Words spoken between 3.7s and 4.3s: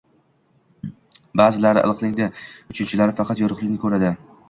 ko’radi